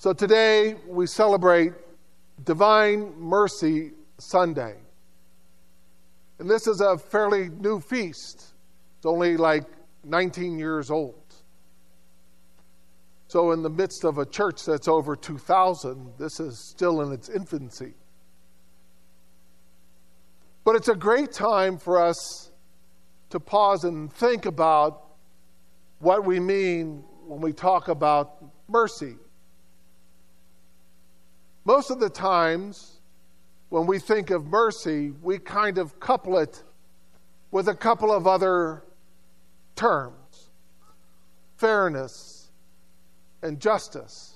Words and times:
So 0.00 0.14
today 0.14 0.76
we 0.86 1.06
celebrate 1.06 1.74
Divine 2.44 3.12
Mercy 3.20 3.90
Sunday. 4.16 4.76
And 6.38 6.48
this 6.48 6.66
is 6.66 6.80
a 6.80 6.96
fairly 6.96 7.50
new 7.50 7.80
feast. 7.80 8.54
It's 8.96 9.04
only 9.04 9.36
like 9.36 9.64
19 10.04 10.58
years 10.58 10.90
old. 10.90 11.22
So, 13.28 13.52
in 13.52 13.62
the 13.62 13.68
midst 13.68 14.04
of 14.04 14.16
a 14.16 14.24
church 14.24 14.64
that's 14.64 14.88
over 14.88 15.14
2,000, 15.14 16.14
this 16.18 16.40
is 16.40 16.58
still 16.58 17.02
in 17.02 17.12
its 17.12 17.28
infancy. 17.28 17.92
But 20.64 20.76
it's 20.76 20.88
a 20.88 20.96
great 20.96 21.30
time 21.30 21.76
for 21.76 22.02
us 22.02 22.50
to 23.28 23.38
pause 23.38 23.84
and 23.84 24.10
think 24.10 24.46
about 24.46 25.08
what 25.98 26.24
we 26.24 26.40
mean 26.40 27.04
when 27.26 27.42
we 27.42 27.52
talk 27.52 27.88
about 27.88 28.42
mercy. 28.66 29.16
Most 31.70 31.92
of 31.92 32.00
the 32.00 32.10
times, 32.10 32.98
when 33.68 33.86
we 33.86 34.00
think 34.00 34.30
of 34.30 34.44
mercy, 34.44 35.12
we 35.22 35.38
kind 35.38 35.78
of 35.78 36.00
couple 36.00 36.36
it 36.36 36.64
with 37.52 37.68
a 37.68 37.76
couple 37.76 38.12
of 38.12 38.26
other 38.26 38.82
terms 39.76 40.50
fairness 41.58 42.50
and 43.42 43.60
justice. 43.60 44.34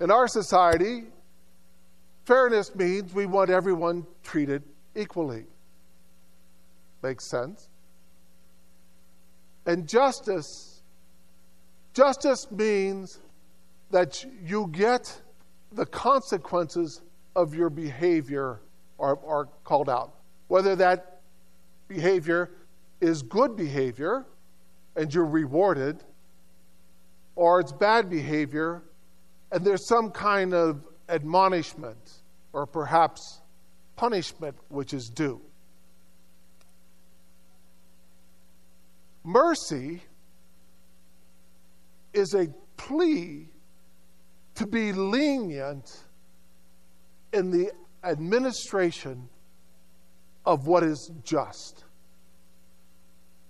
In 0.00 0.10
our 0.10 0.26
society, 0.26 1.04
fairness 2.24 2.74
means 2.74 3.14
we 3.14 3.26
want 3.26 3.48
everyone 3.48 4.08
treated 4.24 4.64
equally. 4.96 5.44
Makes 7.00 7.26
sense? 7.26 7.68
And 9.66 9.88
justice, 9.88 10.82
justice 11.94 12.50
means 12.50 13.20
that 13.92 14.26
you 14.42 14.66
get 14.72 15.22
the 15.72 15.86
consequences 15.86 17.02
of 17.36 17.54
your 17.54 17.70
behavior 17.70 18.60
are, 18.98 19.18
are 19.26 19.46
called 19.64 19.88
out. 19.88 20.14
Whether 20.48 20.76
that 20.76 21.20
behavior 21.88 22.50
is 23.00 23.22
good 23.22 23.56
behavior 23.56 24.24
and 24.96 25.12
you're 25.12 25.26
rewarded, 25.26 26.02
or 27.36 27.60
it's 27.60 27.72
bad 27.72 28.10
behavior 28.10 28.82
and 29.52 29.64
there's 29.64 29.86
some 29.86 30.10
kind 30.10 30.52
of 30.52 30.84
admonishment 31.08 32.14
or 32.52 32.66
perhaps 32.66 33.40
punishment 33.96 34.56
which 34.68 34.92
is 34.92 35.08
due. 35.08 35.40
Mercy 39.24 40.02
is 42.12 42.34
a 42.34 42.48
plea 42.76 43.48
to 44.58 44.66
be 44.66 44.92
lenient 44.92 46.04
in 47.32 47.52
the 47.52 47.70
administration 48.02 49.28
of 50.44 50.66
what 50.66 50.82
is 50.82 51.12
just. 51.22 51.84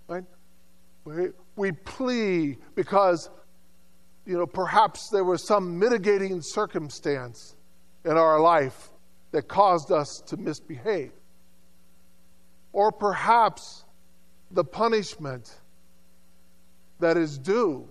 Right? 0.07 0.23
We, 1.05 1.29
we 1.55 1.71
plea 1.71 2.57
because, 2.75 3.27
you 4.27 4.37
know, 4.37 4.45
perhaps 4.45 5.09
there 5.11 5.23
was 5.23 5.47
some 5.47 5.79
mitigating 5.79 6.41
circumstance 6.43 7.55
in 8.05 8.11
our 8.11 8.39
life 8.39 8.91
that 9.31 9.47
caused 9.47 9.91
us 9.91 10.21
to 10.27 10.37
misbehave. 10.37 11.11
Or 12.71 12.91
perhaps 12.91 13.83
the 14.51 14.63
punishment 14.63 15.59
that 16.99 17.17
is 17.17 17.39
due 17.39 17.87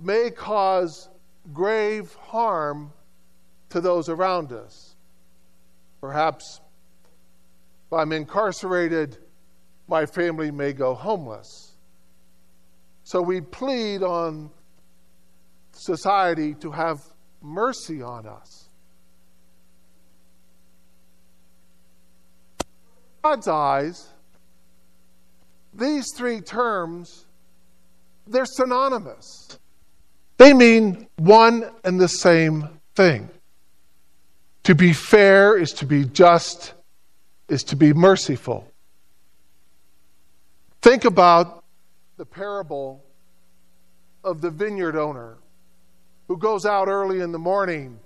may 0.00 0.30
cause 0.30 1.09
grave 1.52 2.14
harm 2.14 2.92
to 3.70 3.80
those 3.80 4.08
around 4.08 4.52
us. 4.52 4.96
Perhaps 6.00 6.60
if 7.86 7.98
I'm 7.98 8.12
incarcerated, 8.12 9.18
my 9.88 10.06
family 10.06 10.50
may 10.50 10.72
go 10.72 10.94
homeless. 10.94 11.72
So 13.02 13.20
we 13.20 13.40
plead 13.40 14.02
on 14.02 14.50
society 15.72 16.54
to 16.54 16.70
have 16.70 16.98
mercy 17.42 18.00
on 18.00 18.26
us. 18.26 18.68
God's 23.22 23.48
eyes, 23.48 24.08
these 25.74 26.06
three 26.16 26.40
terms, 26.40 27.26
they're 28.26 28.46
synonymous. 28.46 29.58
They 30.40 30.54
mean 30.54 31.06
one 31.18 31.70
and 31.84 32.00
the 32.00 32.08
same 32.08 32.66
thing. 32.94 33.28
To 34.62 34.74
be 34.74 34.94
fair 34.94 35.58
is 35.58 35.74
to 35.74 35.84
be 35.84 36.06
just, 36.06 36.72
is 37.50 37.62
to 37.64 37.76
be 37.76 37.92
merciful. 37.92 38.66
Think 40.80 41.04
about 41.04 41.62
the 42.16 42.24
parable 42.24 43.04
of 44.24 44.40
the 44.40 44.50
vineyard 44.50 44.96
owner 44.96 45.36
who 46.26 46.38
goes 46.38 46.64
out 46.64 46.88
early 46.88 47.20
in 47.20 47.32
the 47.32 47.38
morning 47.38 48.00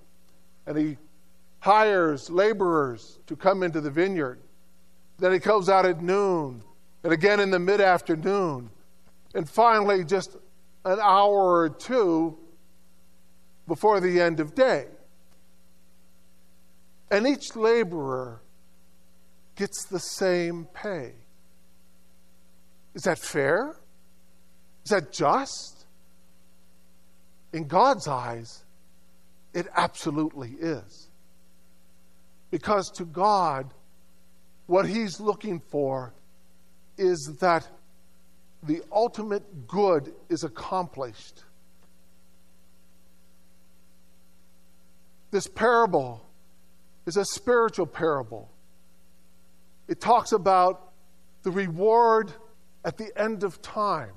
and 0.67 0.77
he 0.77 0.97
hires 1.61 2.29
laborers 2.31 3.21
to 3.29 3.37
come 3.37 3.63
into 3.63 3.81
the 3.81 3.93
vineyard. 3.93 4.41
Then 5.21 5.33
he 5.33 5.39
comes 5.39 5.69
out 5.69 5.87
at 5.87 6.03
noon 6.03 6.65
and 7.05 7.13
again 7.13 7.39
in 7.39 7.53
the 7.53 7.61
mid 7.61 7.81
afternoon. 7.81 8.71
And 9.37 9.49
finally, 9.49 10.03
just 10.03 10.37
an 10.85 10.99
hour 11.01 11.61
or 11.61 11.71
two 11.71 12.39
before 13.67 14.01
the 14.01 14.21
end 14.21 14.41
of 14.41 14.55
day. 14.55 14.87
And 17.11 17.27
each 17.27 17.57
laborer 17.57 18.43
gets 19.57 19.87
the 19.87 20.01
same 20.01 20.67
pay. 20.75 21.13
Is 22.95 23.03
that 23.03 23.19
fair? 23.19 23.77
Is 24.85 24.91
that 24.91 25.13
just? 25.13 25.87
In 27.53 27.67
God's 27.67 28.09
eyes, 28.09 28.65
it 29.53 29.67
absolutely 29.77 30.51
is. 30.61 31.09
Because 32.51 32.91
to 32.97 33.05
God, 33.05 33.73
what 34.67 34.87
He's 34.87 35.21
looking 35.21 35.61
for 35.61 36.13
is 36.99 37.37
that 37.41 37.69
the 38.67 38.83
ultimate 38.91 39.67
good 39.69 40.13
is 40.29 40.45
accomplished. 40.45 41.45
This 45.31 45.47
parable 45.47 46.25
is 47.07 47.17
a 47.17 47.25
spiritual 47.25 47.87
parable. 47.87 48.51
It 49.89 50.01
talks 50.01 50.33
about 50.33 50.93
the 51.43 51.51
reward 51.51 52.33
at 52.85 52.97
the 52.97 53.11
end 53.21 53.43
of 53.45 53.61
time. 53.61 54.13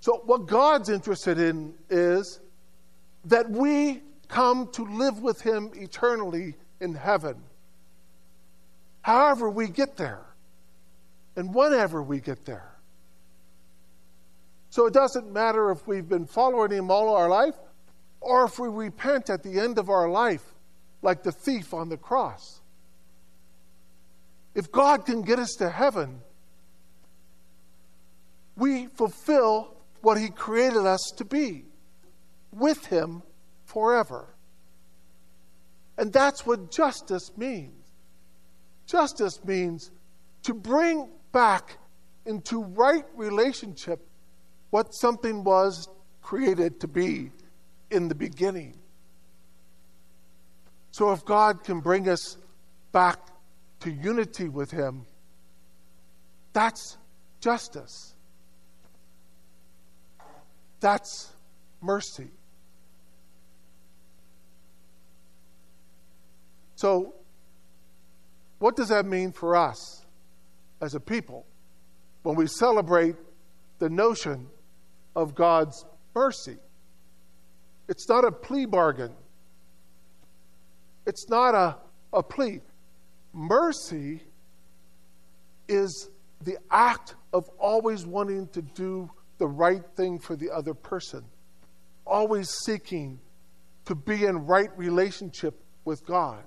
So, 0.00 0.22
what 0.24 0.46
God's 0.46 0.88
interested 0.88 1.38
in 1.38 1.74
is 1.88 2.40
that 3.26 3.50
we 3.50 4.02
come 4.28 4.68
to 4.72 4.84
live 4.84 5.20
with 5.20 5.40
Him 5.40 5.70
eternally 5.74 6.56
in 6.80 6.94
heaven. 6.94 7.36
However, 9.02 9.48
we 9.48 9.68
get 9.68 9.96
there, 9.96 10.24
and 11.36 11.54
whenever 11.54 12.02
we 12.02 12.20
get 12.20 12.44
there. 12.44 12.70
So, 14.70 14.86
it 14.86 14.92
doesn't 14.92 15.32
matter 15.32 15.70
if 15.70 15.86
we've 15.86 16.08
been 16.08 16.26
following 16.26 16.72
Him 16.72 16.90
all 16.90 17.14
our 17.14 17.28
life 17.28 17.54
or 18.20 18.44
if 18.44 18.58
we 18.58 18.68
repent 18.68 19.30
at 19.30 19.42
the 19.42 19.60
end 19.60 19.78
of 19.78 19.88
our 19.88 20.08
life, 20.08 20.42
like 21.02 21.22
the 21.22 21.30
thief 21.30 21.72
on 21.72 21.88
the 21.88 21.96
cross. 21.96 22.60
If 24.54 24.72
God 24.72 25.04
can 25.04 25.22
get 25.22 25.38
us 25.38 25.54
to 25.58 25.68
heaven, 25.68 26.20
we 28.56 28.86
fulfill 28.86 29.76
what 30.00 30.18
He 30.18 30.28
created 30.28 30.86
us 30.86 31.12
to 31.16 31.24
be 31.24 31.64
with 32.52 32.86
Him 32.86 33.22
forever. 33.64 34.34
And 35.98 36.12
that's 36.12 36.44
what 36.44 36.70
justice 36.70 37.30
means. 37.36 37.84
Justice 38.86 39.42
means 39.44 39.90
to 40.42 40.54
bring 40.54 41.08
back 41.34 41.76
into 42.24 42.62
right 42.62 43.04
relationship 43.14 44.00
what 44.70 44.94
something 44.94 45.44
was 45.44 45.88
created 46.22 46.80
to 46.80 46.88
be 46.88 47.30
in 47.90 48.08
the 48.08 48.14
beginning. 48.14 48.78
So 50.92 51.12
if 51.12 51.24
God 51.24 51.64
can 51.64 51.80
bring 51.80 52.08
us 52.08 52.38
back 52.92 53.18
to 53.80 53.90
unity 53.90 54.48
with 54.48 54.70
Him, 54.70 55.04
that's 56.52 56.96
justice. 57.40 58.14
That's 60.80 61.32
mercy. 61.80 62.30
So, 66.76 67.14
what 68.58 68.76
does 68.76 68.88
that 68.88 69.04
mean 69.04 69.32
for 69.32 69.56
us 69.56 70.03
as 70.84 70.94
a 70.94 71.00
people 71.00 71.46
when 72.22 72.36
we 72.36 72.46
celebrate 72.46 73.16
the 73.78 73.88
notion 73.88 74.46
of 75.16 75.34
God's 75.34 75.84
mercy. 76.14 76.58
It's 77.88 78.08
not 78.08 78.24
a 78.24 78.30
plea 78.30 78.66
bargain. 78.66 79.12
It's 81.06 81.28
not 81.28 81.54
a, 81.54 81.76
a 82.12 82.22
plea. 82.22 82.60
Mercy 83.32 84.22
is 85.68 86.10
the 86.42 86.58
act 86.70 87.14
of 87.32 87.48
always 87.58 88.06
wanting 88.06 88.48
to 88.48 88.62
do 88.62 89.10
the 89.38 89.46
right 89.46 89.82
thing 89.96 90.18
for 90.18 90.36
the 90.36 90.50
other 90.50 90.74
person, 90.74 91.24
always 92.06 92.50
seeking 92.64 93.18
to 93.86 93.94
be 93.94 94.24
in 94.24 94.46
right 94.46 94.70
relationship 94.78 95.58
with 95.84 96.04
God. 96.06 96.44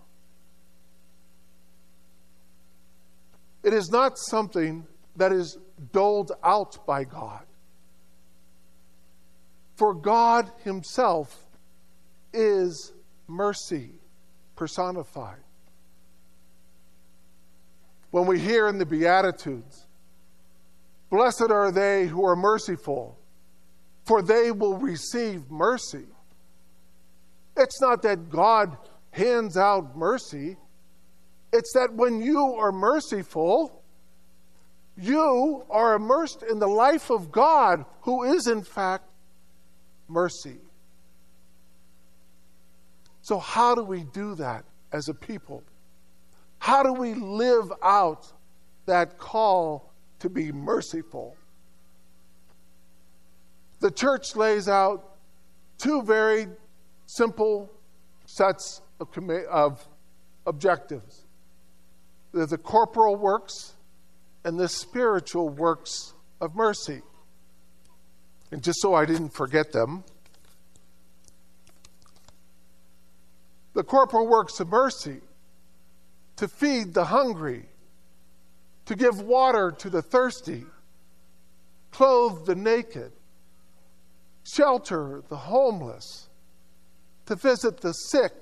It 3.68 3.74
is 3.74 3.92
not 3.92 4.18
something 4.18 4.88
that 5.18 5.34
is 5.34 5.58
doled 5.92 6.32
out 6.42 6.86
by 6.86 7.04
God. 7.04 7.44
For 9.76 9.94
God 9.94 10.50
Himself 10.64 11.38
is 12.32 12.94
mercy 13.28 13.92
personified. 14.56 15.44
When 18.12 18.26
we 18.26 18.40
hear 18.40 18.70
in 18.70 18.78
the 18.78 18.86
Beatitudes, 18.86 19.86
Blessed 21.10 21.52
are 21.52 21.70
they 21.70 22.08
who 22.08 22.26
are 22.26 22.38
merciful, 22.38 23.18
for 24.06 24.22
they 24.22 24.50
will 24.50 24.78
receive 24.78 25.52
mercy. 25.52 26.06
It's 27.58 27.82
not 27.82 28.02
that 28.04 28.30
God 28.30 28.78
hands 29.12 29.58
out 29.58 29.98
mercy, 29.98 30.56
it's 31.54 31.74
that 31.74 31.94
when 31.94 32.22
you 32.22 32.56
are 32.56 32.72
merciful, 32.72 33.84
you 34.98 35.64
are 35.70 35.96
immersed 35.96 36.44
in 36.44 36.60
the 36.60 36.68
life 36.68 37.10
of 37.10 37.32
God, 37.32 37.86
who 38.02 38.24
is 38.24 38.48
in 38.48 38.64
fact 38.64 39.06
mercy. 40.08 40.58
So, 43.22 43.38
how 43.40 43.76
do 43.76 43.84
we 43.84 44.04
do 44.04 44.36
that 44.36 44.66
as 44.92 45.08
a 45.10 45.14
people? 45.14 45.64
How 46.60 46.82
do 46.84 46.94
we 46.94 47.14
live 47.14 47.72
out 47.84 48.32
that 48.86 49.18
call 49.18 49.94
to 50.20 50.30
be 50.30 50.52
merciful? 50.52 51.36
The 53.80 53.92
church 53.92 54.36
lays 54.36 54.68
out 54.68 55.18
two 55.78 56.02
very 56.02 56.48
simple 57.06 57.70
sets 58.26 58.82
of, 59.00 59.10
of 59.50 59.88
objectives 60.48 61.27
there's 62.38 62.50
the 62.50 62.58
corporal 62.58 63.16
works 63.16 63.74
and 64.44 64.60
the 64.60 64.70
spiritual 64.70 65.50
works 65.50 66.14
of 66.40 66.56
mercy. 66.56 67.02
And 68.52 68.64
just 68.64 68.80
so 68.80 68.94
I 68.94 69.06
didn't 69.06 69.30
forget 69.30 69.72
them, 69.72 70.04
the 73.74 73.84
corporal 73.84 74.28
works 74.28 74.60
of 74.60 74.70
mercy 74.70 75.22
to 76.38 76.48
feed 76.48 76.94
the 76.94 77.06
hungry, 77.06 77.66
to 78.86 78.96
give 78.96 79.20
water 79.20 79.72
to 79.80 79.90
the 79.90 80.02
thirsty, 80.02 80.66
clothe 81.92 82.46
the 82.46 82.56
naked, 82.56 83.12
shelter 84.44 85.24
the 85.28 85.38
homeless, 85.38 86.30
to 87.26 87.36
visit 87.36 87.82
the 87.82 87.92
sick, 87.92 88.34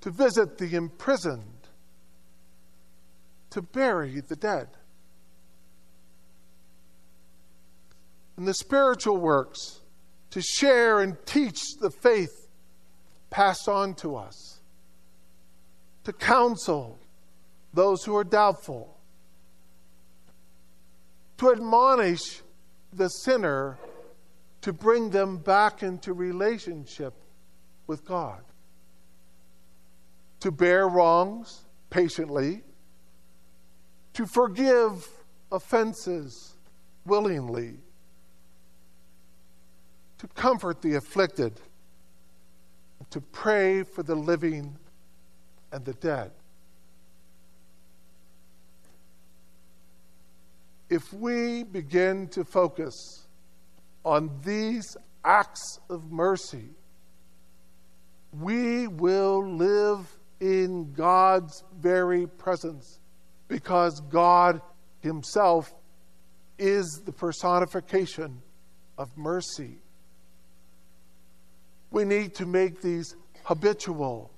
to 0.00 0.10
visit 0.10 0.58
the 0.58 0.74
imprisoned, 0.74 1.61
to 3.52 3.62
bury 3.62 4.20
the 4.20 4.36
dead. 4.36 4.68
And 8.36 8.48
the 8.48 8.54
spiritual 8.54 9.18
works, 9.18 9.80
to 10.30 10.40
share 10.40 11.00
and 11.00 11.16
teach 11.26 11.60
the 11.80 11.90
faith 11.90 12.48
passed 13.30 13.68
on 13.68 13.94
to 13.96 14.16
us, 14.16 14.60
to 16.04 16.12
counsel 16.12 16.98
those 17.74 18.04
who 18.04 18.16
are 18.16 18.24
doubtful, 18.24 18.96
to 21.36 21.52
admonish 21.52 22.40
the 22.92 23.08
sinner 23.08 23.78
to 24.62 24.72
bring 24.72 25.10
them 25.10 25.36
back 25.36 25.82
into 25.82 26.12
relationship 26.12 27.12
with 27.86 28.04
God, 28.04 28.42
to 30.40 30.50
bear 30.50 30.88
wrongs 30.88 31.62
patiently 31.90 32.62
to 34.14 34.26
forgive 34.26 35.08
offenses 35.50 36.54
willingly, 37.06 37.74
to 40.18 40.26
comfort 40.28 40.82
the 40.82 40.94
afflicted, 40.94 41.60
to 43.10 43.20
pray 43.20 43.82
for 43.82 44.02
the 44.02 44.14
living 44.14 44.76
and 45.72 45.84
the 45.84 45.94
dead. 45.94 46.30
If 50.88 51.12
we 51.12 51.64
begin 51.64 52.28
to 52.28 52.44
focus 52.44 53.26
on 54.04 54.30
these 54.44 54.96
acts 55.24 55.80
of 55.88 56.12
mercy, 56.12 56.68
we 58.38 58.88
will 58.88 59.46
live 59.46 60.06
in 60.40 60.92
God's 60.92 61.64
very 61.80 62.26
presence 62.26 62.98
because 63.52 64.00
God 64.00 64.62
Himself 65.00 65.74
is 66.58 67.02
the 67.04 67.12
personification 67.12 68.40
of 68.96 69.14
mercy. 69.14 69.76
We 71.90 72.06
need 72.06 72.34
to 72.36 72.46
make 72.46 72.80
these 72.80 73.14
habitual. 73.44 74.32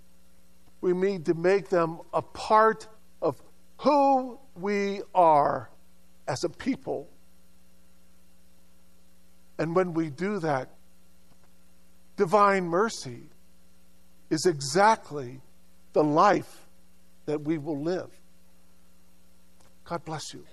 We 0.80 0.94
need 0.94 1.26
to 1.26 1.34
make 1.34 1.68
them 1.68 2.00
a 2.12 2.22
part 2.22 2.88
of 3.22 3.40
who 3.78 4.40
we 4.56 5.02
are 5.14 5.70
as 6.26 6.42
a 6.42 6.48
people. 6.48 7.08
And 9.60 9.76
when 9.76 9.94
we 9.94 10.10
do 10.10 10.40
that, 10.40 10.70
divine 12.16 12.64
mercy 12.64 13.28
is 14.28 14.44
exactly 14.44 15.40
the 15.92 16.02
life 16.02 16.66
that 17.26 17.42
we 17.42 17.58
will 17.58 17.80
live. 17.80 18.10
God 19.84 20.04
bless 20.04 20.32
you. 20.32 20.44